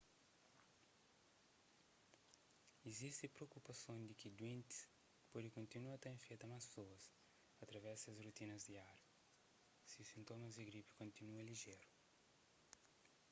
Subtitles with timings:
[2.91, 4.79] izisti propukupason di ki duentis
[5.31, 7.03] pode kontinua ta infeta más pesoas
[7.63, 9.07] através di ses rotinas diáriu
[9.89, 11.89] si sintomas di gripi kontinua lijeru